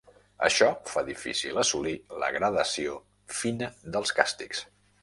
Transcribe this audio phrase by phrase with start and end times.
[0.45, 1.93] Això fa difícil assolir
[2.25, 2.99] la gradació
[3.43, 4.69] fina dels càstigs.